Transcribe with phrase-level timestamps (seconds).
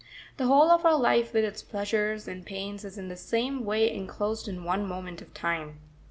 [0.37, 3.93] The whole of our life with its pleasures and pains is in the same way
[3.93, 5.79] enclosed in one moment of time.